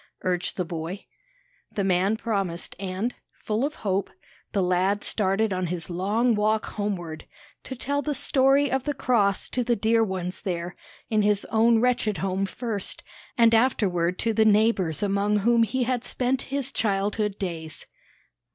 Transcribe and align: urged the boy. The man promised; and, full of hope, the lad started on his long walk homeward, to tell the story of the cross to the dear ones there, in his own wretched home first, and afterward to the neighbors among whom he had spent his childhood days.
urged 0.23 0.57
the 0.57 0.65
boy. 0.65 1.05
The 1.71 1.83
man 1.83 2.17
promised; 2.17 2.75
and, 2.79 3.13
full 3.33 3.63
of 3.63 3.75
hope, 3.85 4.09
the 4.51 4.63
lad 4.63 5.03
started 5.03 5.53
on 5.53 5.67
his 5.67 5.91
long 5.91 6.33
walk 6.33 6.65
homeward, 6.65 7.27
to 7.65 7.75
tell 7.75 8.01
the 8.01 8.15
story 8.15 8.71
of 8.71 8.85
the 8.85 8.95
cross 8.95 9.47
to 9.49 9.63
the 9.63 9.75
dear 9.75 10.03
ones 10.03 10.41
there, 10.41 10.75
in 11.11 11.21
his 11.21 11.45
own 11.51 11.81
wretched 11.81 12.17
home 12.17 12.47
first, 12.47 13.03
and 13.37 13.53
afterward 13.53 14.17
to 14.17 14.33
the 14.33 14.43
neighbors 14.43 15.03
among 15.03 15.37
whom 15.37 15.61
he 15.61 15.83
had 15.83 16.03
spent 16.03 16.41
his 16.49 16.71
childhood 16.71 17.37
days. 17.37 17.85